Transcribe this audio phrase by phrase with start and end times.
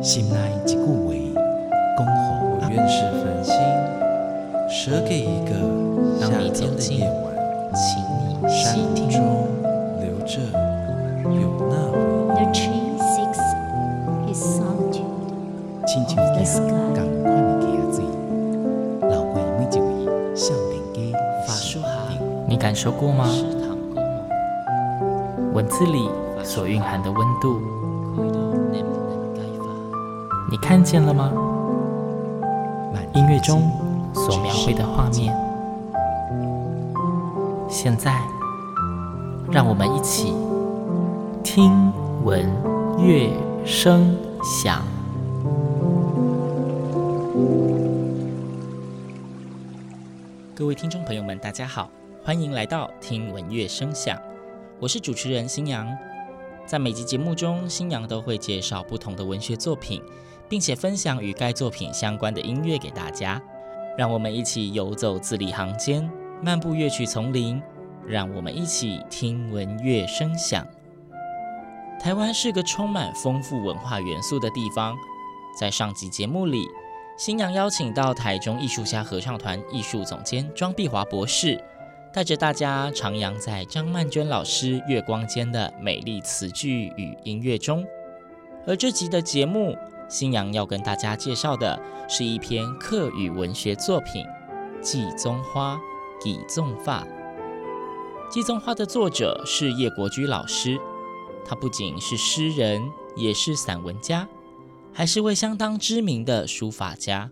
[0.00, 0.86] 心内一句话，
[1.96, 2.12] 恭候
[2.50, 3.52] 我愿是繁星，
[4.70, 5.50] 舍给一个
[6.20, 7.34] 夏天的夜晚，
[7.74, 9.18] 请你细听中
[10.00, 10.38] 留着
[11.24, 11.74] 有那
[12.34, 12.46] 回忆。
[12.54, 12.70] 亲
[16.14, 18.04] 像一条同款的溪水，
[19.08, 19.88] 流过每一位
[20.36, 20.96] 少年家
[21.46, 21.86] 发梳下，
[22.46, 23.26] 你感受过吗？
[25.52, 26.08] 文字里
[26.44, 27.60] 所蕴含的温度，
[30.50, 31.30] 你看见了吗？
[33.14, 33.70] 音乐中
[34.14, 35.36] 所描绘的画面，
[37.68, 38.18] 现在，
[39.52, 40.32] 让我们一起
[41.44, 41.92] 听
[42.24, 42.50] 闻
[42.98, 43.30] 乐
[43.66, 44.82] 声响。
[50.54, 51.90] 各位听众朋友们，大家好，
[52.24, 54.18] 欢迎来到听闻乐声响。
[54.80, 55.86] 我是主持人新阳，
[56.64, 60.02] 在每集节目中，新阳都会介绍不同的文学作品，
[60.48, 63.40] 并且分享与该作品相关的音乐给大家。
[63.96, 66.10] 让我们一起游走字里行间，
[66.42, 67.60] 漫步乐曲丛林。
[68.06, 70.66] 让我们一起听闻乐声响。
[72.00, 74.96] 台湾是个充满丰富文化元素的地方。
[75.60, 76.66] 在上集节目里，
[77.18, 81.62] 新娘邀请到台中艺术家合唱团艺术总监庄碧华博士。
[82.10, 87.84] 带着大家徜徉在张曼娟老师月光间的美丽词句与音乐中，
[88.66, 89.76] 而这集的节目，
[90.08, 91.78] 新阳要跟大家介绍的
[92.08, 94.24] 是一篇客语文学作品
[94.80, 95.76] 《祭宗花·
[96.18, 97.04] 祭宗法》。
[98.30, 100.78] 《祭宗花》的作者是叶国居老师，
[101.44, 104.26] 他不仅是诗人，也是散文家，
[104.94, 107.30] 还是位相当知名的书法家。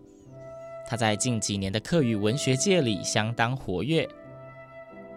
[0.87, 4.07] 他在近几年的课语文学界里相当活跃。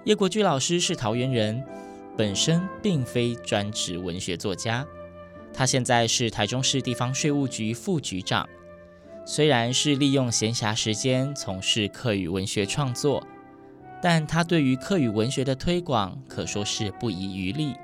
[0.04, 1.62] 叶国居老师是桃园人，
[2.16, 4.86] 本身并非专职文学作家。
[5.52, 8.48] 他现在是台中市地方税务局副局长。
[9.24, 13.26] 虽然是利用闲暇时间从事客语文学创作，
[14.02, 17.74] 但他对于客语文学的推广可说是不遗余力。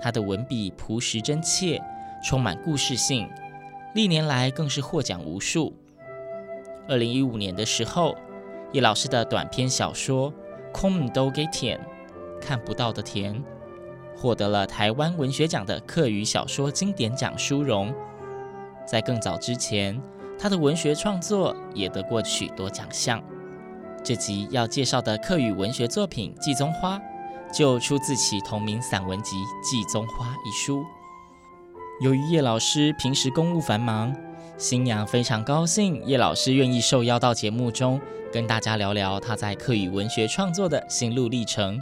[0.00, 1.82] 他的文笔朴实真切，
[2.24, 3.28] 充满故事性，
[3.94, 5.74] 历年来更是获奖无数。
[6.88, 8.16] 二零一五年的时候，
[8.72, 10.32] 叶老师的短篇小说。
[10.70, 11.80] 空都给田，
[12.42, 13.42] 看不到的田，
[14.20, 17.94] 获得了台湾文学奖的客语小说经典奖殊荣。
[18.84, 20.00] 在更早之前，
[20.38, 23.22] 他的文学创作也得过许多奖项。
[24.02, 26.98] 这集要介绍的客语文学作品《祭宗花》，
[27.56, 30.82] 就出自其同名散文集《祭宗花》一书。
[32.00, 34.14] 由于叶老师平时公务繁忙，
[34.56, 38.00] 新娘非常高兴叶老师愿意受邀到节目中。
[38.30, 41.80] 跟大家聊聊他在客语文学创作的心路历程，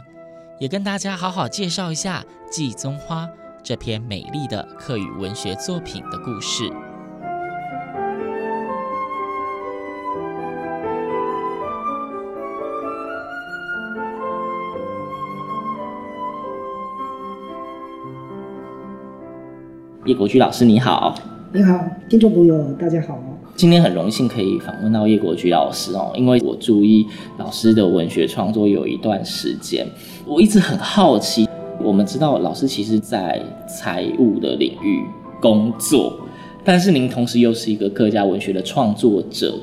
[0.59, 3.25] 也跟大家好好介绍一下《季宗花》
[3.61, 6.67] 这篇美丽的客语文学作品的故事。
[20.05, 21.13] 叶国居老师，你好。
[21.53, 21.79] 你好，
[22.09, 23.36] 听众朋友，大家好。
[23.57, 27.07] 今天很荣幸可以访问到叶国居老师哦，因为我注意
[27.39, 29.83] 老师的文学创作有一段时间，
[30.27, 31.49] 我一直很好奇。
[31.81, 35.03] 我们知道老师其实在财务的领域
[35.41, 36.19] 工作，
[36.63, 39.55] 但是您同时又是一个客家文学的创作者。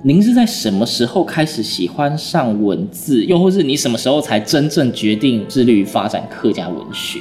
[0.00, 7.20] 您是在什么时候开始喜欢上文字，又或是你什么时候才真正决定致力于发展客家文学？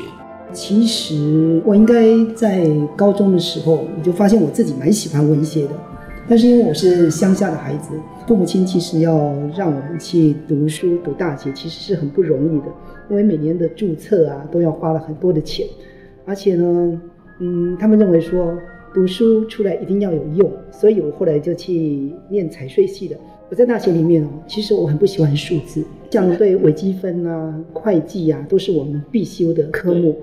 [0.54, 2.66] 其实我应该在
[2.96, 5.72] 高中的时候，我就发现我自己蛮喜欢文学的。
[6.30, 7.92] 但是因为我是乡下的孩子，
[8.28, 12.66] 父母亲其实要让我们去读书、读大学，其实是很不容易的，
[13.10, 15.66] 因为每年的注册啊都要花了很多的钱，
[16.26, 17.02] 而且呢，
[17.40, 18.58] 嗯，他们认为说
[18.94, 23.16] 读书出来一定要有用，所以我后来就去念财税系的。
[23.50, 30.18] 我在大学里面哦，其实我很不喜欢数字，像对微积分啊、会计啊，都是我们必修的科目。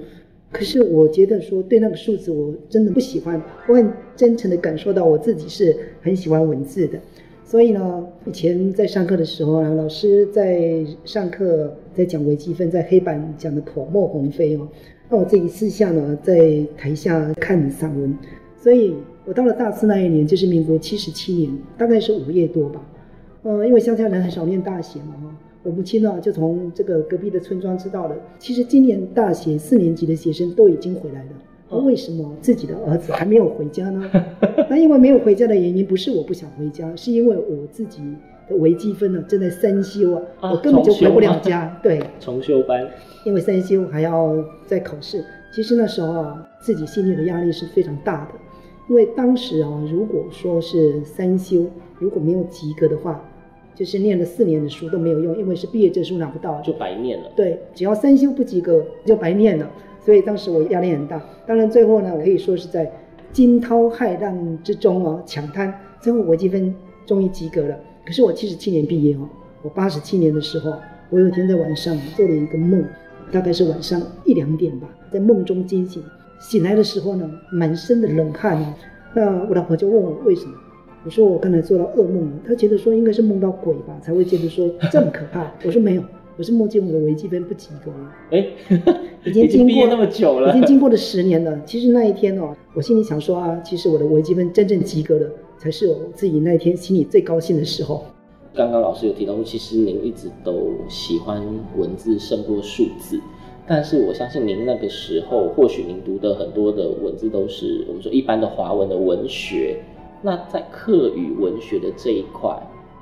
[0.54, 3.42] 可是我觉得说，对那个数字我真的不喜欢。
[3.66, 6.99] 我很真诚的感受到我自己是很喜欢文字的，
[7.44, 14.69] 所以呢，以前在上课的时候啊，老师在上课在讲微积分，在黑板讲的口沫横飞哦，
[15.11, 18.17] 那我这一次下呢，在台下看散文，
[18.56, 18.94] 所以
[19.25, 22.81] 我到了大四那一年，就是民国七十七年，大概是五月多吧，
[23.43, 25.37] 呃，因为乡下人很少念大学嘛哈。
[25.64, 31.31] 我母亲呢，就从这个隔壁的村庄知道了，其实今年大学四年级的学生都已经回来了。
[31.70, 34.08] 而为什么自己的儿子还没有回家呢？
[34.69, 38.02] 那因为没有回家的原因，不是我不想回家，是因为我自己
[38.49, 41.81] 的微积分呢正在三修啊，啊我根本就回不了家。
[41.82, 42.87] 对， 重修班，
[43.25, 44.37] 因为三修还要
[44.67, 45.25] 再考试。
[45.55, 48.32] 其实那时候啊，自己心里的压力是非常大的，
[48.90, 51.64] 因为当时啊，如果说是三修
[51.99, 53.25] 如果没有及格的话，
[53.75, 57.31] 就是念了四年的书都没有用，因为是毕业证书拿不到，就白念了。
[57.35, 59.71] 对，只要三修不及格就白念了，
[60.05, 61.21] 所以当时我压力很大。
[61.47, 62.91] 当然最后呢，我可以说是在
[63.32, 66.75] 惊涛骇浪之中哦，抢滩，最后微积分
[67.05, 67.76] 终于及格了。
[68.06, 69.29] 可是我七十七年毕业哦，
[69.62, 70.73] 我八十七年的时候，
[71.11, 72.85] 我有一天在晚上做了一个梦，
[73.32, 76.03] 大概是晚上一两点吧，在梦中惊醒，
[76.38, 78.77] 醒来的时候呢，满身的冷汗啊。
[79.15, 80.53] 那我老婆就问我为什么，
[81.05, 82.33] 我说我刚才做到噩梦了。
[82.47, 85.53] 他觉得说应该是梦到鬼吧，才会觉得说 这么可怕。
[85.65, 86.03] 我说没有，
[86.37, 88.12] 我是梦见我的微积分不及格了。
[88.31, 88.47] 哎，
[89.25, 91.61] 已经 经过那么久了，已经经过了十年了。
[91.67, 95.31] 其实那一天哦，我心里想说啊，其实我的微积分真正及格了。
[95.56, 98.05] 才是我自己那一天心里最高兴的时候。
[98.53, 101.43] 刚刚老师有提到说，其实您一直都喜欢
[101.77, 103.19] 文字胜过数字，
[103.67, 109.79] 但是我相信您那个时候，或许您读的很多的文字都是我们说一般的华文的文学。
[110.26, 112.50] 那在课语文学的这一块，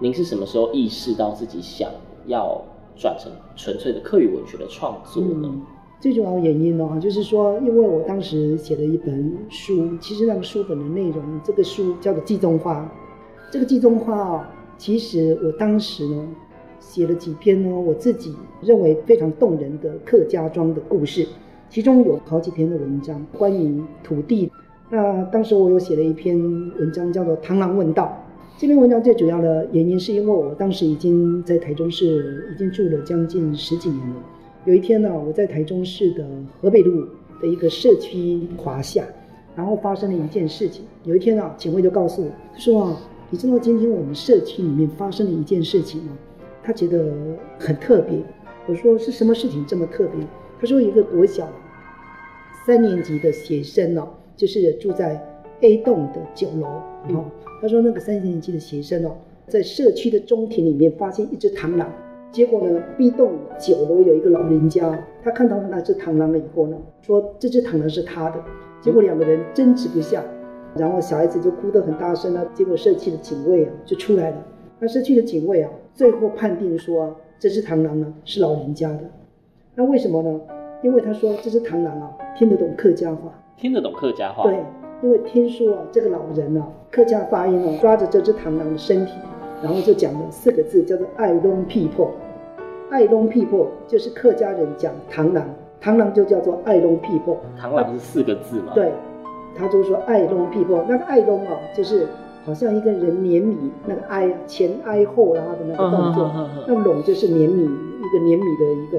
[0.01, 1.89] 您是什么时候意识到自己想
[2.27, 2.61] 要
[2.97, 5.43] 转成纯粹的课语文学的创作呢？
[5.45, 5.63] 嗯
[6.01, 12.81] 最主要的原因呢，就是说，因为我当时写了一本书，其实那个书本的内容，这个书叫做《季中花》。
[13.53, 16.29] 这个《季中花》啊，其实我当时呢，
[16.81, 21.25] 写了几篇呢，我自己认为非常动人的客家庄的故事，
[21.71, 24.51] 其中有好几篇的文章关于土地。
[24.95, 28.15] 那当时我有写了一篇文章，叫做《螳螂问道》。
[28.61, 34.17] 这篇文章最主要的原因，是因为我当时已经在台中市已经住了将近十几年了。
[34.67, 36.27] 有一天呢，我在台中市的
[36.61, 37.09] 河北路
[37.41, 39.03] 的一个社区华夏，
[39.57, 40.85] 然后发生了一件事情。
[41.05, 43.01] 有一天啊，警卫就告诉我，说啊，
[43.31, 46.13] 你知道今天我们社区里面发生了一件事情吗？
[46.63, 47.15] 他觉得
[47.59, 48.19] 很特别。
[48.67, 50.23] 我说是什么事情这么特别？
[50.61, 51.49] 他说一个国小
[52.67, 54.07] 三年级的学生呢，
[54.37, 55.21] 就是住在
[55.61, 56.67] A 栋的九楼。
[57.15, 57.25] 哦，
[57.61, 59.13] 他说那个三年级的学生哦，
[59.49, 61.91] 在社区的中庭里面发现一只螳螂。
[62.31, 68.43] 结果呢，B 栋九楼有一个老人家，他看到了那只螳螂了以后呢，说这只螳螂是他的。
[68.81, 70.25] 结果两个人争执不下，
[70.75, 72.45] 然后小孩子就哭得很大声了。
[72.55, 74.47] 结果社区的警卫啊就出来了。
[74.81, 79.03] 那社区的警卫啊，最后判定说啊，这只螳螂呢是老人家的。
[79.75, 80.41] 那为什么呢？
[80.83, 83.33] 因为他说这只螳螂啊听得懂客家话，
[83.63, 84.43] 听得懂客家话。
[84.43, 84.59] 对，
[85.03, 89.13] 因为听说啊这个老人啊客家发音啊抓着这只螳螂的身体。
[89.63, 92.11] 然后就讲了四个字，叫做“爱拢屁破”。
[92.91, 95.47] 爱拢屁破就是客家人讲螳螂，
[95.81, 97.41] 螳螂就叫做爱拢屁破。
[97.57, 98.73] 螳螂是四个字吗？
[98.75, 98.91] 对，
[99.55, 100.85] 他就说爱拢屁破。
[100.89, 102.09] 那个爱拢啊，就是
[102.45, 106.29] 好像一个人碾米，那个挨前挨后拉的那个动作。
[106.67, 108.99] 那拢就是碾米，一个碾米的一个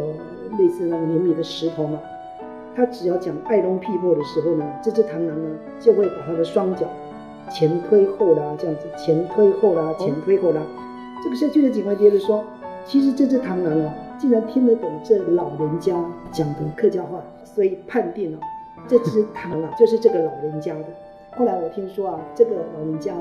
[0.57, 1.99] 类似那个碾米的石头嘛。
[2.75, 5.49] 他只要讲爱拢屁破的时候呢，这只螳螂呢
[5.79, 6.87] 就会把他的双脚。
[7.51, 10.61] 前推后拉，这样子，前推后拉，前推后拉。
[10.61, 10.65] 哦、
[11.23, 12.43] 这个社区的警官接着说，
[12.85, 15.93] 其实这只螳螂啊，竟然听得懂这老人家
[16.31, 20.85] 讲的客家话，所以判定了、啊、这只螳螂 就是这个老人家的。
[21.35, 23.13] 后来我听说啊，这个老人家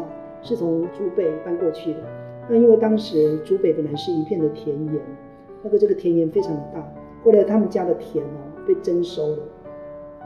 [0.43, 2.00] 是从竹北搬过去的。
[2.48, 4.94] 那因为当时竹北本来是一片的田园，
[5.62, 6.81] 那个这个田园非常的大，
[7.25, 9.38] 后来他们家的田啊被征收了，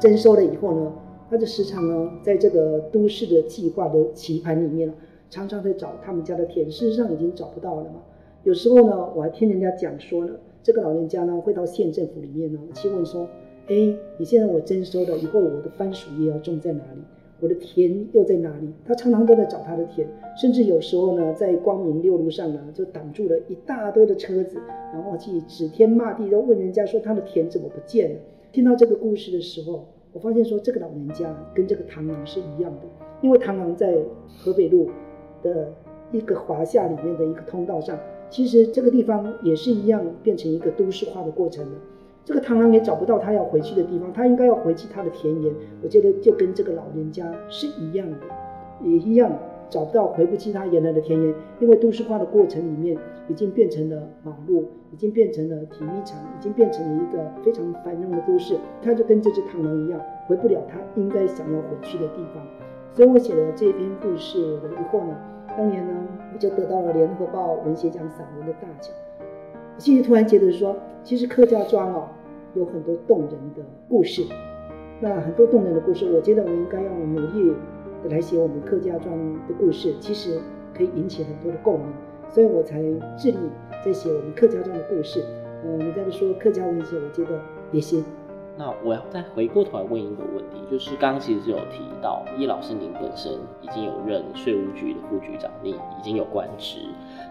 [0.00, 0.92] 征收了以后呢。
[1.28, 4.94] 他就时常呢，在这个都市的计划的棋盘里面，
[5.28, 8.00] 常常在找他们家的田，事实上已经找不到了嘛。
[8.44, 13.28] 有时候呢，我还听人家讲说呢，这个老人家呢会到县政府里面呢去问说
[13.66, 17.00] ：“哎，你现在我征收了以后，我的番薯叶要种在哪里？
[17.46, 20.04] 我的田又在哪里？”他常常都在找他的田，
[20.36, 24.58] 甚至有时候呢，在光明六路上呢，就挡住了一大堆的车子，
[24.92, 28.16] 然后去指天骂地，都问人家说他的田怎么不见了。
[28.50, 32.80] 听到这个故事的时候，我发现说，这个老人家跟这个螳螂是一样的，
[33.22, 34.88] 因为螳螂在河北路
[35.42, 35.72] 的
[36.10, 37.96] 一个华夏里面的一个通道上，
[38.28, 41.72] 其实这个地方也是一样变成一个都市化的过程了。
[42.26, 45.54] 这个螳螂也找不到他要回去的地方，他应该要回去他的田园。
[45.80, 48.16] 我觉得就跟这个老人家是一样的，
[48.82, 49.30] 也一样。
[49.68, 52.96] 找不到回不去他原来的田园，因为都市化的过程里面
[53.28, 58.56] 已经变成了马路，已经变成了体育场，已经变成了一个非常繁荣的都市。
[58.80, 62.44] 他就跟这只螳螂一样，回不了他应该想要回去的地方。
[62.92, 65.16] 所以我写了这篇故事的以后呢，
[65.56, 65.94] 当年呢
[66.32, 68.94] 我就得到了联合报文学奖散文的大奖。
[69.74, 72.08] 我心里突然觉得说，其实客家庄哦
[72.56, 74.22] 有很多动人的故事，
[75.00, 77.54] 那很多动人的故事，我觉得我应该要努力。
[78.10, 80.38] 来写我们客家庄的故事，其实
[80.72, 81.88] 可以引起很多的共鸣，
[82.28, 82.80] 所以我才
[83.16, 83.38] 致力
[83.84, 85.24] 在写我们客家庄的故事。
[85.64, 87.40] 嗯，人家都说客家文学，我觉得
[87.72, 88.04] 也行，
[88.56, 96.78] 那我要再回过头来问一个问题，就是刚刚其实是有提到叶老师您本身已经有任税务局的副局长，你已经有官职，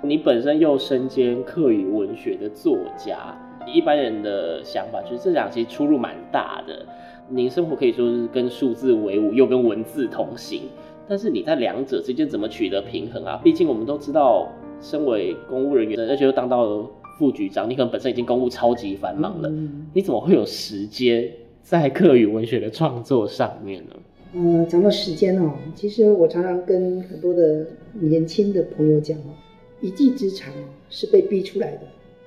[0.01, 3.33] 你本身又身兼客语文学的作家，
[3.65, 6.85] 一般人的想法就是这两其实出入蛮大的。
[7.27, 10.61] 您生活可以说是跟数字为伍，又跟文字同行，
[11.07, 13.41] 但是你在两者之间怎么取得平衡啊？
[13.43, 14.47] 毕竟我们都知道，
[14.79, 21.27] 身为公务人员，而且又当到了副局长，你可能本身已经公务超级繁忙了，嗯、你怎么会有时间
[21.63, 23.95] 在课语文学的创作上面呢？
[24.33, 29.33] 嗯，讲到时间哦，其实我常常跟很多的年轻的朋友讲哦，
[29.81, 30.53] 一技之长
[30.91, 31.81] 是被逼出来的，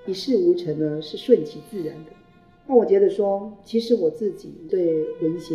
[0.08, 2.12] 一事无成呢是顺其自然的。
[2.66, 5.54] 那我觉得说，其实我自己对文学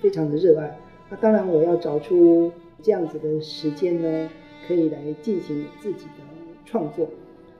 [0.00, 0.76] 非常的热爱。
[1.08, 2.50] 那当然，我要找出
[2.82, 4.28] 这样子的时间呢，
[4.66, 6.24] 可以来进行自己的
[6.64, 7.08] 创作。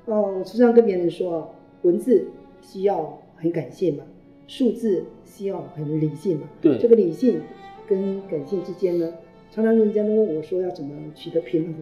[0.07, 2.25] 哦，时常跟别人说，文字
[2.61, 4.03] 需要很感性嘛，
[4.49, 6.49] 数字需要很理性嘛。
[6.61, 7.41] 对，这个理性
[7.87, 9.15] 跟感性之间呢，
[9.51, 11.75] 常常人家都问我说要怎么取得平衡。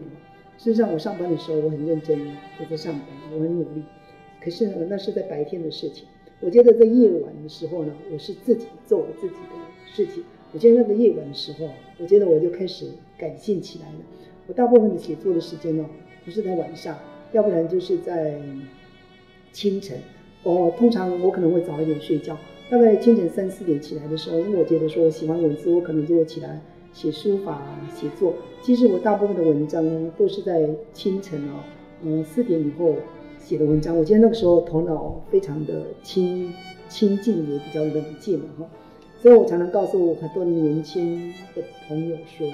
[0.57, 2.19] 事实上，我上班的时候我很认真，
[2.59, 3.83] 我在上班，我很努力。
[4.43, 6.05] 可是呢，那是在白天的事情。
[6.39, 10.23] 我觉得在夜晚的时候呢，我是自己做我自己的事情。
[10.51, 11.69] 我觉得那个夜晚的时候，
[11.99, 13.99] 我觉得我就开始感性起来了。
[14.47, 15.85] 我大部分的写作的时间呢，
[16.25, 16.97] 不是在晚上，
[17.31, 18.41] 要不然就是在
[19.51, 19.99] 清晨。
[20.41, 22.35] 我通常我可能会早一点睡觉，
[22.69, 26.59] 大概清晨三四点起来的时候，因为我觉得说我喜欢文字，我可能就会起来
[26.91, 27.61] 写书法、
[27.95, 28.33] 写作。
[28.63, 31.63] 其实我大部分的文章呢，都是在清晨哦，
[32.01, 32.95] 嗯，四点以后。
[33.43, 36.53] 写的文章，我觉得那个时候头脑非常的清
[36.87, 38.65] 清静，也比较冷静了哈。
[39.21, 42.49] 所以我常常告诉我很多年轻的朋友说，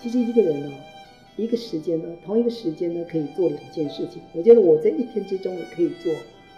[0.00, 0.70] 其实一个人呢，
[1.36, 4.22] 一个时间呢，同一个时间呢，可以做两件事情。
[4.34, 6.12] 我觉得我在一天之中也可以做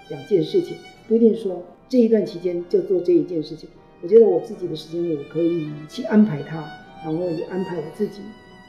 [0.08, 3.68] 两件事情，不一定说这一段期间就做这一件事情。
[4.02, 6.64] 我觉得我自己的时间我可以去安排它，
[7.04, 8.20] 然后也安排我自己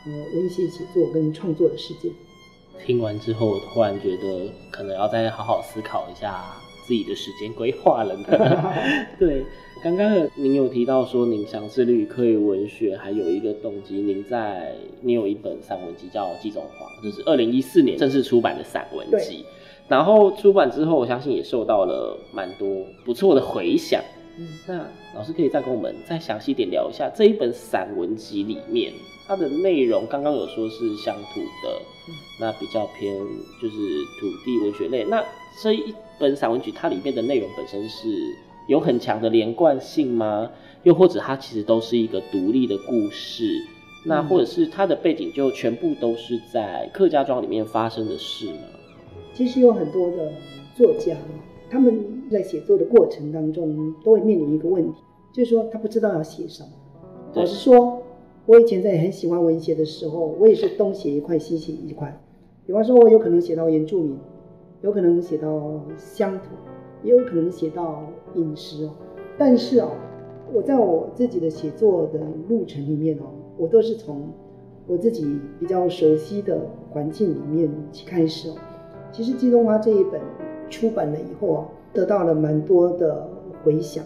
[0.05, 2.11] 呃文学写作跟创作的时间。
[2.85, 6.43] 听完之后，我突然觉得可能要再好好思考一下
[6.85, 8.27] 自己的时间规划了呢。
[9.19, 9.45] 对，
[9.83, 19.45] 刚刚您有提到说您想致力于客语文学，还有一个动机，您在您有一本散文集叫《季中华》，就是二零一四年正式出版的散文集。
[19.89, 24.01] 然后出版之后，我相信也受到了蛮多不错的回响。
[24.37, 28.93] 嗯，那老师可以再跟我们再详细点聊一下这一本散文集里面。
[29.27, 31.81] 它的内容刚刚有说是乡土的，
[32.39, 33.13] 那比较偏
[33.61, 33.75] 就是
[34.19, 35.03] 土地文学类。
[35.03, 35.21] 那
[35.61, 38.07] 这一本散文集，它里面的内容本身是
[38.67, 40.49] 有很强的连贯性吗？
[40.83, 43.51] 又或者它其实都是一个独立的故事？
[44.05, 48.61] 那或者是它的背景就全部都是在客家庄里面发生的事吗？
[49.33, 50.31] 其实有很多的
[50.77, 51.17] 作家，
[51.69, 54.99] 他们在写作的过程当中都会面临一个问题，
[55.33, 56.69] 就是说他不知道要写什么。
[57.33, 58.01] 老实说。
[58.47, 62.17] 我以前在很喜欢文学的时候，我也是东写一块，西写一块。
[62.65, 64.17] 比方说，我有可能写到原住民，
[64.83, 66.55] 有可能写到乡土，
[67.03, 68.05] 也有可能写到
[68.35, 68.91] 饮食哦。
[69.37, 69.89] 但是哦，
[70.53, 73.25] 我在我自己的写作的路程里面哦，
[73.57, 74.29] 我都是从
[74.87, 75.27] 我自己
[75.59, 76.57] 比较熟悉的
[76.91, 78.55] 环境里面去开始哦。
[79.11, 80.21] 其实《季中华》这一本
[80.69, 83.29] 出版了以后啊，得到了蛮多的
[83.63, 84.03] 回响。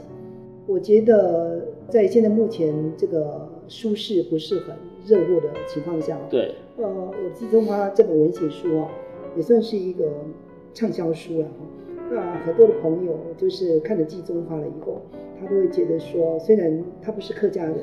[0.68, 3.48] 我觉得在现在目前这个。
[3.68, 4.75] 书市不是很
[5.06, 8.89] 热络的情况下，对，呃，我《季中华》这本文学书啊，
[9.38, 10.12] 也算是一个
[10.74, 11.53] 畅销书了哈。
[12.12, 15.00] 那很多的朋友就是看了《季中华》了以后，
[15.39, 17.77] 他都会觉得说，虽然他不是客家人，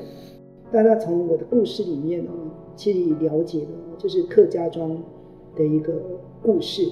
[0.71, 2.31] 但他从我的故事里面呢，
[2.75, 4.95] 其实了解了就是客家庄
[5.55, 5.93] 的一个
[6.43, 6.83] 故事。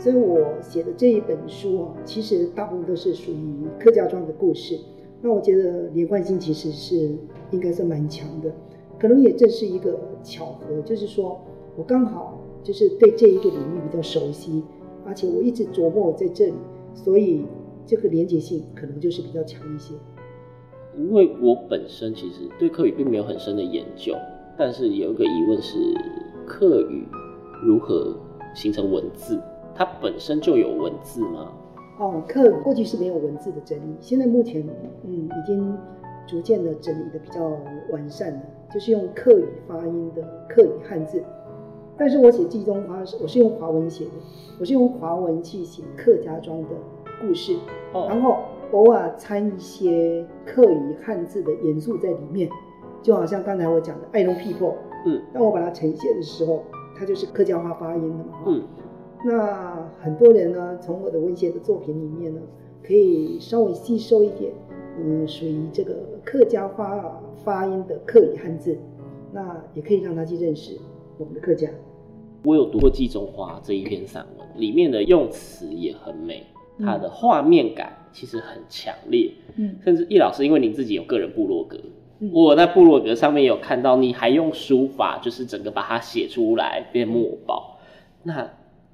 [0.00, 4.78] 所以我写的这一本书啊，其实大部分都是属于客家庄的故事。
[5.20, 7.14] 那我觉得连贯性其实是
[7.50, 8.50] 应该是蛮强的，
[8.98, 11.38] 可能也正是一个巧合，就是说
[11.76, 14.62] 我刚好就是对这一个领域比较熟悉，
[15.04, 16.54] 而且我一直琢磨在这里，
[16.94, 17.44] 所以
[17.84, 19.92] 这个连结性可能就是比较强一些。
[20.96, 24.14] 因为我本身其实对客语并没有很深的研究，
[24.56, 25.76] 但是有一个疑问是，
[26.46, 27.04] 客语
[27.62, 28.16] 如何
[28.54, 29.38] 形成文字？
[29.74, 31.52] 它本身就有文字吗？
[31.98, 34.66] 哦，客过去是没有文字的整理，现在目前
[35.04, 35.76] 嗯已经
[36.26, 37.40] 逐渐的整理的比较
[37.90, 38.40] 完善了，
[38.72, 41.22] 就是用客语发音的客语汉字。
[41.98, 44.12] 但是我写季中华，我是用华文写的，
[44.58, 46.68] 我是用华文去写客家庄的
[47.20, 47.56] 故事，
[47.92, 48.38] 然后
[48.72, 52.48] 偶尔掺一些客语汉字的元素在里面，
[53.02, 56.62] 就好像刚才我讲的爱农 people，嗯，当我把它呈现的时候，
[56.96, 58.62] 它就是客家话发音的嘛，嗯。
[59.24, 62.40] 那很多人呢，从我的文学的作品里面呢，
[62.82, 64.50] 可以稍微吸收一点
[64.98, 68.78] 嗯，属于这个客家话发音的客语汉字，
[69.32, 70.78] 那也可以让他去认识
[71.18, 71.68] 我们的客家。
[72.44, 76.42] 我有读过《季中花》这一篇散文，里面的用词也很美，
[76.78, 79.30] 它的画面感其实很强烈。
[79.56, 81.78] 嗯，甚至易老师，因为您自己有个人部落格，
[82.20, 87.78] 嗯、我在部落格上面有看到，你还用书法，就是整个把它写出来变墨宝。
[88.22, 88.50] 那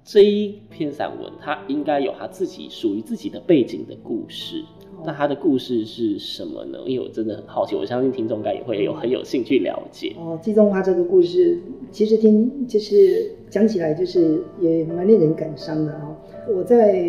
[0.07, 4.63] 这一篇散文，它应该有它自己属于自己的背景的故事。
[5.05, 6.79] 那它的故事是什么呢？
[6.87, 10.15] 因为我真的很好奇，我相信听众应该也会有 很有兴趣了解。
[10.17, 11.59] 哦，季中花这个故事，
[11.91, 16.17] 其实听就是讲起来就是也蛮令人感伤的啊。
[16.49, 17.05] 我在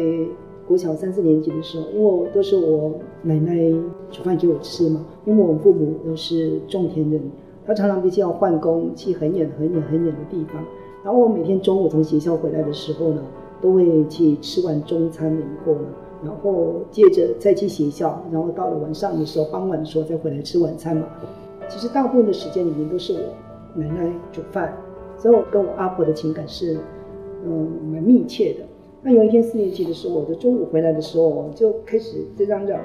[0.67, 3.55] 国小三四年级的时候，因为我都是我奶奶
[4.09, 7.21] 煮饭给我吃嘛，因为我们父母都是种田人，
[7.63, 10.65] 他常常必须要换工去很远很远很远的地方。
[11.07, 13.23] 然后我每天中午从学校回来的时候呢，
[13.61, 15.87] 都会去吃完中餐了以后呢。
[16.21, 21.07] 然后接着再去学校，然后到了晚上的时候，傍晚的时候再回来吃晚餐嘛。
[21.69, 24.75] 其实大部分的时间里面都是我奶奶煮饭，
[25.17, 26.77] 所以我跟我阿婆的情感是
[27.45, 28.65] 嗯蛮密切的。
[29.01, 32.81] 那有一天四年级的时候，我的中午回来的时候，我就开始在嚷嚷，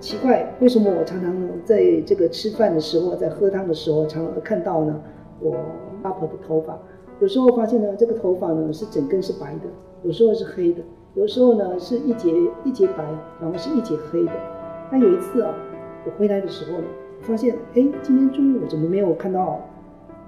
[0.00, 4.98] 奇怪，为什么我常常在这个吃饭的时候，在喝汤的时候，常常看到呢
[5.42, 5.54] 我
[6.00, 6.80] 阿婆的头发，
[7.20, 9.62] 有时候发现呢这个头发呢是整根是白的，
[10.02, 10.82] 有时候是黑的。
[11.14, 12.32] 有时候呢是一节
[12.64, 13.04] 一节白，
[13.40, 14.32] 然后是一节黑的。
[14.92, 15.52] 那有一次啊，
[16.06, 16.84] 我回来的时候呢，
[17.22, 19.58] 发现哎，今天中午怎么没有看到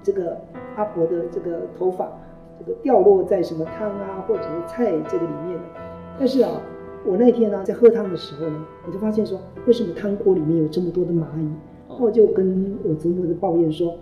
[0.02, 0.37] 这个
[0.75, 2.11] 阿婆的这个头发，
[2.59, 5.62] 这个掉落在什么汤啊或者是菜这个里面呢？
[6.18, 6.61] 但是啊，
[7.06, 11.49] 我那天呢在喝汤的时候呢，我就发现说，为什么汤锅里面有这么多的蚂蚁？
[11.88, 13.94] 然后我就跟我祖母的抱怨说，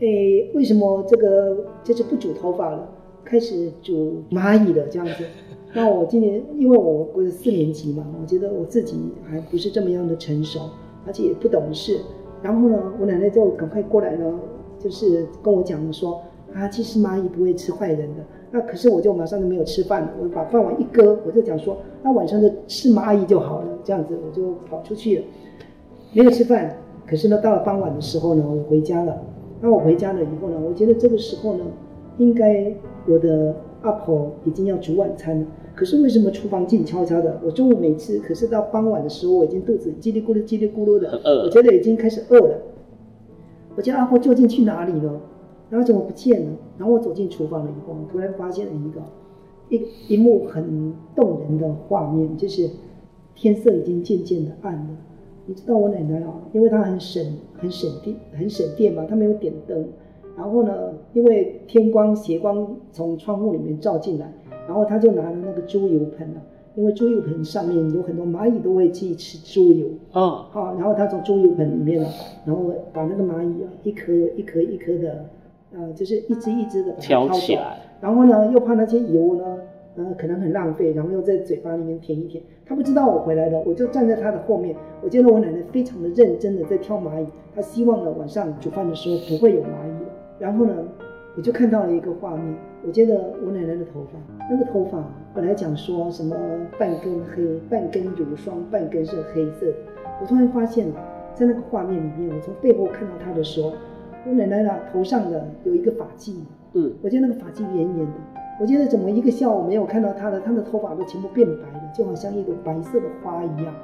[0.00, 0.06] 哎，
[0.54, 2.88] 为什么这个就是不煮头发了，
[3.24, 5.24] 开始煮蚂蚁了这样子？
[5.74, 8.96] 那我今年因为我不是四年级嘛，我觉得我自己
[9.28, 10.60] 还不是这么样的成熟，
[11.04, 11.98] 而且也不懂事。
[12.42, 14.32] 然后呢，我奶奶就赶快过来了，
[14.78, 16.22] 就是跟我讲说
[16.54, 18.24] 啊，其实蚂蚁不会吃坏人的。
[18.50, 23.66] 那可是我就马上就没有吃饭了，我把饭碗一搁，我就讲说，那晚上就吃蚂蚁就好了。
[23.82, 25.24] 这样子我就跑出去了，
[26.12, 26.78] 没有吃饭。
[27.04, 29.20] 可是呢，到了傍晚的时候呢，我回家了。
[29.60, 31.64] 那我回家了以后呢，我觉得这个时候呢，
[32.18, 32.74] 应该
[33.06, 33.54] 我的。
[33.80, 37.40] 阿婆已经要煮晚餐了，可是为什么厨房静悄悄的？
[37.44, 41.08] 我中午没吃，可是到傍晚的时候，我已经肚子叽里咕噜、叽里咕噜的，
[41.44, 42.58] 我觉得已经开始饿了。
[43.76, 45.20] 我家阿婆究竟去哪里了？
[45.70, 46.50] 然后怎么不见了？
[46.76, 49.00] 然后我走进厨房了以后，我突然发现了一个
[49.68, 52.68] 一一幕很动人的画面，就是
[53.36, 54.88] 天色已经渐渐的暗了。
[55.48, 59.88] 你知道我奶奶啊，因为她很省很省电很省电嘛，她没有点灯。
[60.36, 64.30] 然后呢，因为天光斜光从窗户里面照进来，
[64.66, 66.38] 然后她就拿了那个猪油盆啊，
[66.76, 72.10] 因为猪油盆上面有很多蚂蚁都会去吃猪油啊，好，然后她从猪油盆里面啊，
[72.44, 75.24] 然后把那个蚂蚁啊一颗一颗一颗的，
[75.72, 79.58] 呃，就是一只一只的把它挑起来，然后呢又怕那些油呢，
[79.98, 82.40] 呃，可能很浪费，然后又在嘴巴里面舔一舔。
[82.64, 90.06] 他不知道我回来了，我就站在他的后面，我见到我奶奶非常的认真的在挑蚂蚁，她希望呢晚上煮饭的时候不会有蚂蚁。
[90.38, 90.72] 然后呢，
[91.36, 92.54] 我就看到了一个画面。
[92.86, 96.36] 我觉得我奶奶的头发，那个头发本来讲说什么
[96.78, 99.66] 半根黑，半根乳霜，半根是黑色。
[100.20, 100.94] 我突然发现了，
[101.34, 103.72] 在那个画面里面，我从背后看到她的时候，
[104.24, 106.34] 我奶奶的头上的有一个发髻。
[106.74, 108.37] 嗯，我觉得那个发髻圆圆的。
[108.60, 113.74] 我觉得怎么一个下午没有看到她的，她的头发都全部变白了，就好像一朵白色的花一样。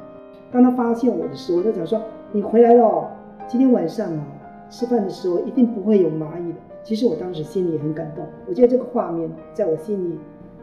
[0.51, 2.01] 当她发现我的时候，我就讲说
[2.33, 3.11] ：“你回来了，
[3.47, 4.27] 今天晚上啊。”
[4.71, 6.59] 吃饭的时候一定不会有蚂蚁的。
[6.83, 10.19] 其实我当时心里很感动，我觉得这个画面在我心里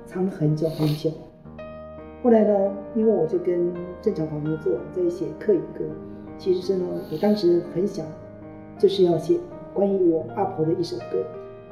[0.06, 1.10] 藏了很久很久。
[2.22, 3.72] 后来呢，因为我就跟
[4.02, 5.86] 郑桥旁边坐在写客语歌，
[6.38, 8.06] 其实是呢，我当时很想
[8.78, 9.38] 就是要写
[9.74, 11.24] 关于我阿婆的一首歌。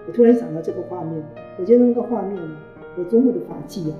[0.10, 1.24] 我突然想到这个画面，
[1.60, 2.58] 我觉得那个画面呢，
[2.98, 3.94] 我祖母的法器啊，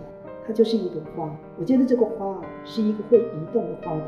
[0.44, 1.30] 它就是一朵花。
[1.60, 4.06] 我觉得这个花啊，是一个会移动的花朵，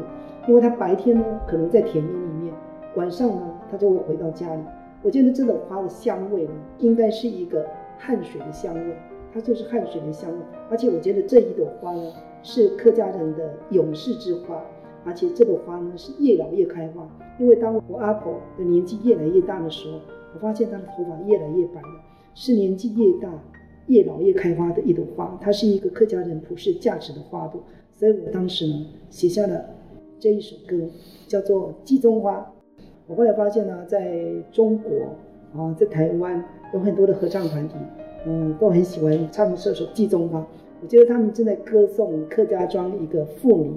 [0.48, 2.52] 因为它白天呢可能在田野里面，
[2.96, 3.54] 晚上呢。
[3.70, 4.62] 它就会回到家里。
[5.04, 7.66] 我觉得这朵花的香味呢，应该是一个
[8.00, 8.98] 汗水的香味，
[9.32, 10.38] 它就是汗水的香味。
[10.72, 12.12] 而且我觉得这一朵花呢，
[12.42, 14.62] 是客家人的勇士之花，
[15.06, 17.08] 而且这朵花呢是越老越开花。
[17.40, 20.00] 因为当我阿婆的年纪越来越大的时候，
[20.34, 23.30] 我发现他的头发越来越白了，是年纪越大
[23.88, 25.38] 越老越开花的一朵花。
[25.42, 29.66] 它是一个客家人普世价值的花朵，所以我当时呢写下了
[30.20, 30.88] 这一首歌，
[31.28, 32.40] 叫做《季中花》。
[33.08, 34.92] 我后来发现呢，在中国
[35.54, 37.76] 啊，在台湾有很多的合唱团体，
[38.26, 40.40] 嗯，都很喜欢唱这首《季中花》。
[40.82, 43.72] 我觉得他们正在歌颂客家庄一个妇女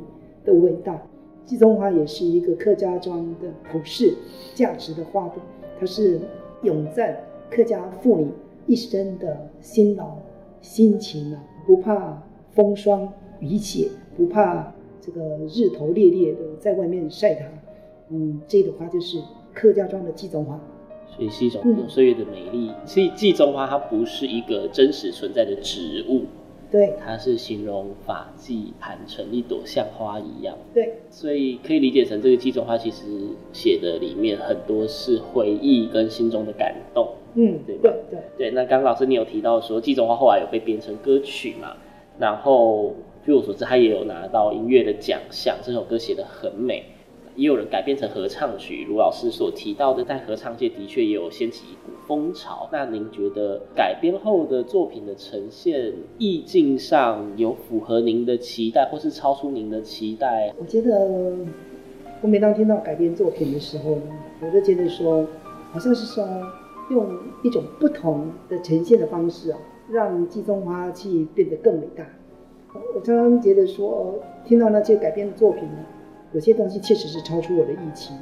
[0.45, 1.03] 的伟大。
[1.45, 4.15] 季中花也是一个客家庄的普世
[4.55, 5.43] 价值的花朵，
[5.79, 6.19] 它是
[6.65, 7.17] 永赞
[7.51, 8.29] 客家妇女
[8.67, 10.17] 一生的辛劳
[10.61, 12.23] 辛勤啊，不怕
[12.55, 17.47] 风霜雨雪，不怕这个日头烈烈的在外面晒它。
[18.09, 19.19] 嗯，这朵花就是
[19.53, 20.59] 客家庄的季中花，
[21.07, 22.73] 所以是一种岁月的美丽。
[22.85, 26.23] 所以季中花它不是一个真实存在的植物。
[26.75, 30.59] 对，它是形容发髻盘成一朵像花一样。
[30.75, 33.05] 对，所以可以理解成这个季中花其实
[33.53, 37.15] 写的里面很多是回忆跟心中的感动。
[37.35, 38.51] 嗯，对对对对。
[38.51, 41.77] 那刚刚老师你有提到说季中花后来有被编成歌曲嘛？
[42.19, 42.93] 然后
[43.25, 45.57] 据我所知，他也有拿到音乐的奖项。
[45.63, 46.83] 这首歌写的很美。
[47.37, 52.69] 也有人改编成合唱曲，卢老师所提到的，在合唱界的确也有掀起一股风潮。
[52.73, 60.53] 那您觉得改编后的作品的呈现意境上有符合您的期待，或是超出您的期待？
[60.59, 61.35] 我觉得，
[62.21, 64.03] 我每当听到改编作品的时候呢，
[64.41, 65.27] 我就觉得说，
[65.71, 66.27] 好像是说
[66.91, 67.07] 用
[67.43, 69.59] 一种不同的呈现的方式啊，
[69.91, 72.07] 让季中花去变得更伟大。
[72.95, 75.79] 我常常觉得说，听到那些改编的作品呢。
[76.33, 78.21] 有些东西确实是超出我的预期的。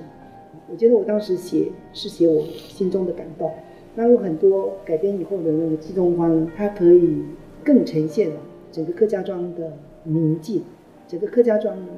[0.71, 3.51] 我觉得我当时写是写我心中的感动。
[3.95, 7.23] 那有很多改编以后的那个季中花，它可以
[7.65, 8.31] 更呈现
[8.71, 9.73] 整个客家庄的
[10.05, 10.63] 宁静。
[11.07, 11.89] 整个客家庄呢，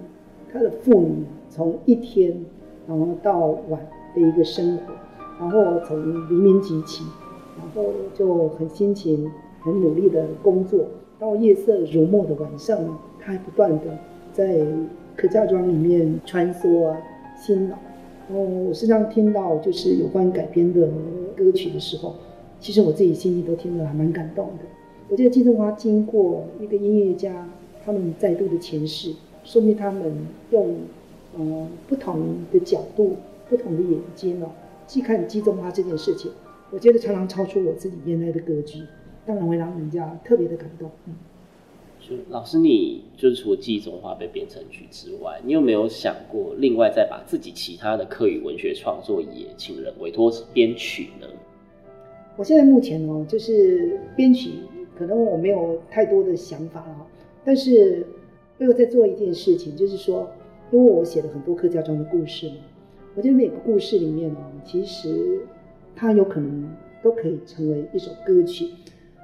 [0.52, 2.44] 它的妇女从一天
[2.88, 3.80] 然后到晚
[4.14, 4.92] 的一个生活，
[5.38, 7.04] 然后从黎明即起，
[7.58, 9.30] 然后就很辛勤、
[9.60, 10.86] 很努力的工作，
[11.18, 13.98] 到夜色如墨的晚上呢，它还不断的
[14.32, 14.66] 在。
[15.16, 16.98] 客家庄里面穿梭啊，
[17.36, 17.76] 辛劳。
[18.28, 18.36] 哦，
[18.68, 20.88] 我时常听到就是有关改编的
[21.36, 22.14] 歌曲的时候，
[22.58, 24.64] 其实我自己心里都听了还蛮感动的。
[25.08, 27.46] 我觉得季中花经过一个音乐家
[27.84, 29.12] 他们再度的诠释，
[29.44, 30.74] 说明他们用
[31.36, 33.16] 呃不同的角度、
[33.50, 34.48] 不同的眼睛哦，
[34.88, 36.30] 去看季中花这件事情，
[36.70, 38.80] 我觉得常常超出我自己原来的格局，
[39.26, 40.90] 当然会让人家特别的感动。
[41.06, 41.14] 嗯。
[42.28, 51.26] 老师，你就是除了季中花被编成曲之外，你有没有想过另外再把自己其他的客语文学创作也请人委托编曲呢？
[52.36, 54.50] 我现在目前哦，就是编曲，
[54.98, 57.06] 可能我没有太多的想法啊，
[57.44, 58.06] 但是
[58.58, 60.28] 我有在做一件事情，就是说，
[60.70, 62.56] 因为我写了很多客家庄的故事嘛，
[63.14, 65.40] 我觉得每个故事里面哦，其实
[65.96, 66.70] 它有可能
[67.02, 68.68] 都可以成为一首歌曲。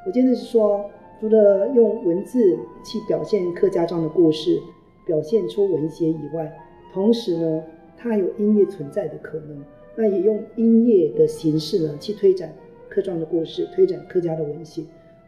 [0.07, 0.91] 我觉得是说。
[1.21, 4.59] 除了用文字去表现客家庄的故事，
[5.05, 6.51] 表现出文学以外，
[6.95, 7.63] 同时呢，
[7.95, 9.63] 它有音乐存在的可能。
[9.95, 12.55] 那也用音乐的形式呢，去推展
[12.89, 14.83] 客庄的故事，推展客家的文学。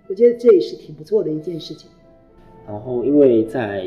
[0.08, 1.90] 我觉得这也是挺不错的一件事情。
[2.66, 3.84] 然后，因为在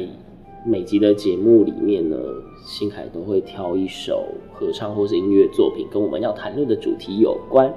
[0.64, 2.18] 每集的节目里面呢，
[2.64, 7.74] 新凯都会挑一首合唱或是音乐作品，跟我们要谈论的主题有关。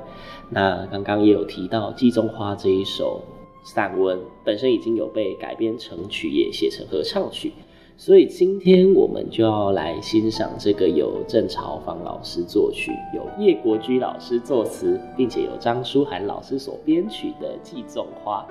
[0.50, 3.22] 那刚刚也有提到《季中花》这一首。
[3.62, 7.52] 散文本身已经有被改编成曲，也写成合唱曲，
[7.96, 18.46] 所以今天我们就要来欣赏这个由郑朝芳老师作曲，由叶国居老师作词，并且由张书涵老师所编曲的《季中花》。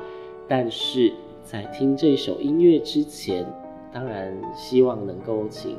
[0.47, 1.11] 但是
[1.43, 3.45] 在听这首音乐之前，
[3.91, 5.77] 当然希望能够请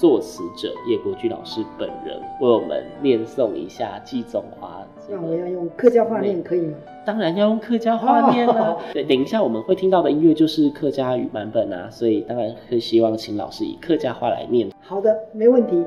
[0.00, 4.82] 作词者叶国居老师本人为我们念诵一下《季中花》。
[5.10, 6.78] 那我要用客家话念可以吗？
[7.04, 8.78] 当然要用客家话念了。
[8.94, 14.70] 对，等一下我们会听到的音乐就是客家语版本啊，所以当然会希望请老师以客家话来念。
[14.80, 15.84] 好的，没问题。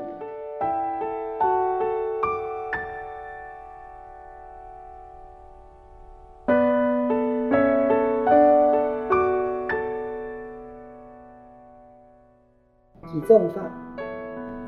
[13.12, 13.62] 季中花，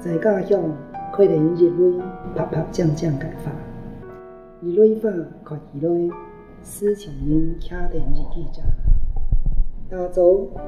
[0.06, 0.62] 在家乡
[1.12, 2.00] 可能日泪
[2.36, 3.52] 啪啪酱酱改发。
[4.62, 5.10] 一蕊花
[5.44, 6.12] 靠一蕊，
[6.62, 8.62] 思情人倚在日记架。
[9.90, 10.22] 大早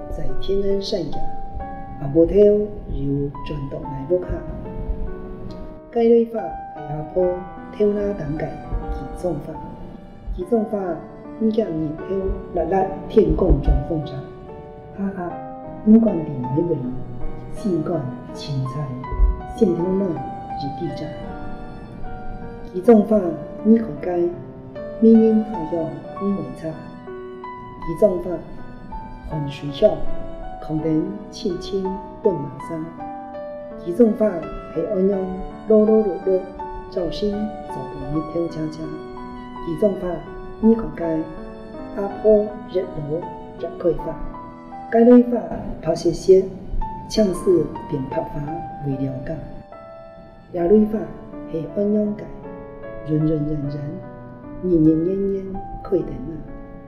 [0.09, 1.19] 在天安山下，
[2.01, 4.29] 阿无头又转动来木卡。
[5.91, 6.39] 该蕊花
[6.75, 7.23] 在下坡，
[7.71, 8.47] 跳那当盖
[8.91, 9.53] 季中花。
[10.35, 10.79] 季中花
[11.37, 12.15] 你将日头
[12.55, 14.13] 日日天光转风茶。
[14.97, 15.31] 哈哈，
[15.85, 16.75] 不管地美味，
[17.53, 18.01] 心管
[18.33, 18.87] 青菜，
[19.57, 21.07] 心头暖日记架。
[22.71, 23.19] 季中花。
[23.63, 24.15] 你可该，
[24.99, 25.83] 明明好像
[26.19, 26.69] 不为差。
[26.69, 28.29] 季中花，
[29.29, 29.97] 还水笑，
[30.65, 31.83] 空等轻轻
[32.21, 32.85] 奔马山。
[33.83, 34.29] 季中花，
[34.73, 35.17] 黑鸳鸯，
[35.67, 36.39] 啰啰啰啰，
[36.91, 37.31] 照心
[37.67, 38.83] 走得一条恰恰。
[39.65, 40.07] 季中花，
[40.61, 41.17] 你可该，
[41.95, 43.19] 阿婆日落
[43.59, 44.15] 日开花。
[44.91, 45.41] 该蕊花
[45.81, 46.45] 抛些些，
[47.09, 48.41] 唱诗便拍花
[48.85, 49.37] 为了解，
[50.51, 50.99] 野蕊花
[51.51, 52.25] 系鸳鸯界，
[53.07, 53.79] 人人然然，
[54.61, 55.45] 年年年年，
[55.81, 56.31] 快点啊，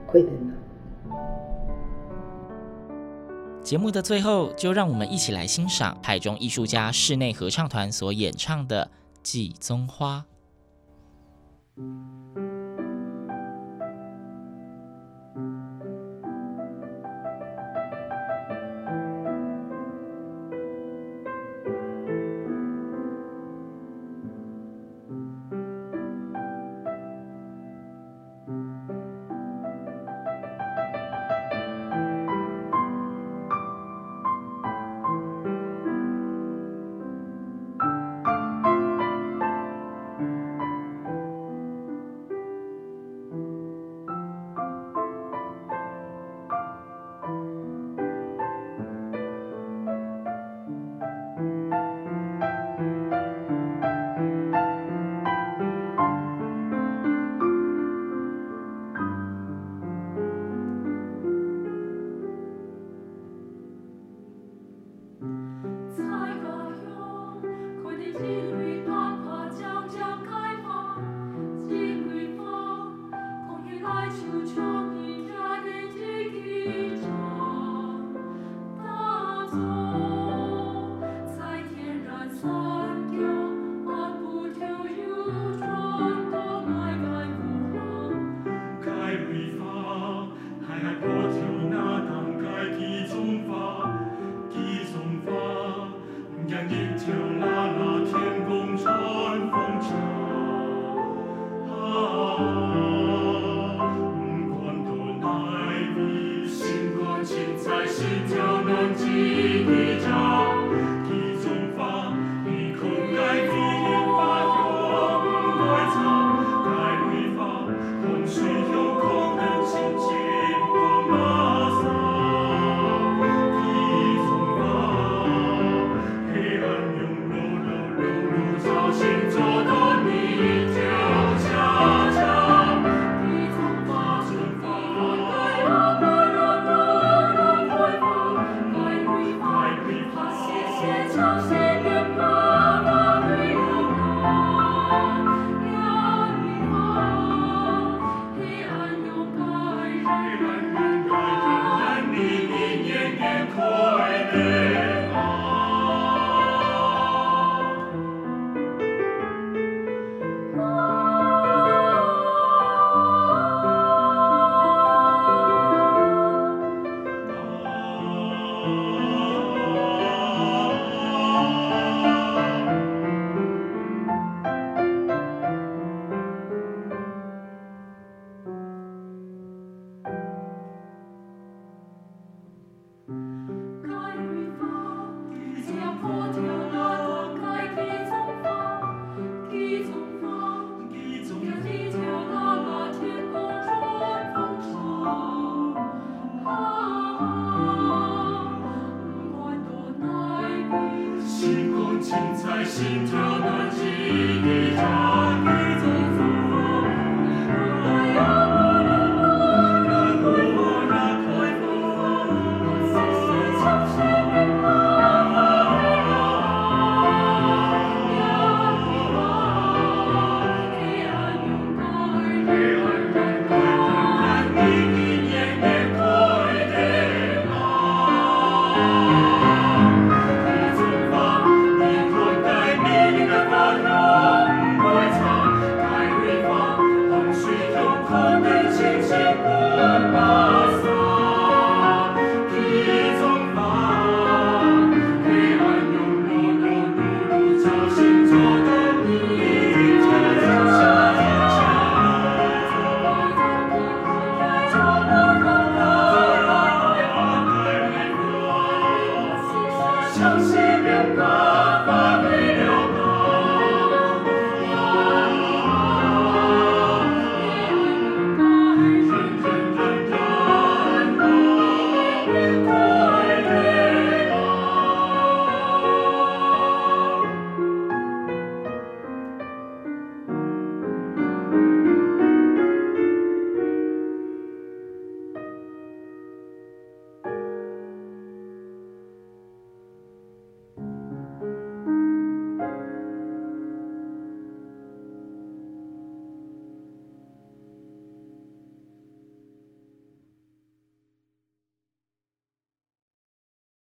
[0.05, 0.51] 快点啊！
[3.63, 8.85] 节目的最后，就让我们一起来欣赏台中艺术家室内合唱团所演唱的
[9.23, 10.25] 《祭宗花》。